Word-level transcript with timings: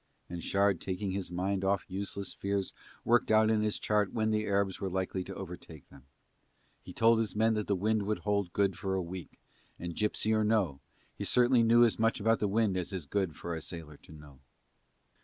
and 0.31 0.43
Shard 0.43 0.81
taking 0.81 1.11
his 1.11 1.29
mind 1.29 1.63
off 1.63 1.85
useless 1.87 2.33
fears 2.33 2.73
worked 3.05 3.29
out 3.29 3.51
on 3.51 3.61
his 3.61 3.77
chart 3.77 4.11
when 4.11 4.31
the 4.31 4.45
Arabs 4.47 4.81
were 4.81 4.89
likely 4.89 5.23
to 5.25 5.35
overtake 5.35 5.87
them. 5.89 6.07
He 6.81 6.91
told 6.91 7.19
his 7.19 7.35
men 7.35 7.53
that 7.53 7.67
the 7.67 7.75
wind 7.75 8.01
would 8.07 8.17
hold 8.25 8.51
good 8.51 8.75
for 8.75 8.95
a 8.95 9.01
week, 9.03 9.39
and, 9.77 9.95
gipsy 9.95 10.33
or 10.33 10.43
no, 10.43 10.79
he 11.13 11.23
certainly 11.23 11.61
knew 11.61 11.85
as 11.85 11.99
much 11.99 12.19
about 12.19 12.39
the 12.39 12.47
wind 12.47 12.77
as 12.77 12.91
is 12.91 13.05
good 13.05 13.35
for 13.35 13.53
a 13.53 13.61
sailor 13.61 13.97
to 13.97 14.11
know. 14.11 14.39